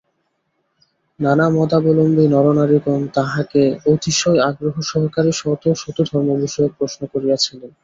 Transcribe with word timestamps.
নানামতাবলম্বী 1.19 2.25
নরনারীগণ 2.27 3.01
তাঁহাকে 3.15 3.61
অতিশয় 3.85 4.39
আগ্রহ 4.49 4.75
সহকারে 4.91 5.31
শত 5.33 5.63
শত 5.81 5.97
ধর্মবিষয়ক 6.09 6.71
প্রশ্ন 6.79 7.01
করিয়া 7.13 7.37
ছিলেন। 7.37 7.71